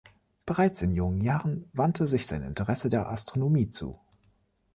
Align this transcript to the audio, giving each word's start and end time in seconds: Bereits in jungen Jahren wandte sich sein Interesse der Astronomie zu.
Bereits 0.47 0.81
in 0.81 0.95
jungen 0.95 1.21
Jahren 1.21 1.69
wandte 1.73 2.07
sich 2.07 2.25
sein 2.25 2.41
Interesse 2.41 2.89
der 2.89 3.09
Astronomie 3.11 3.69
zu. 3.69 3.99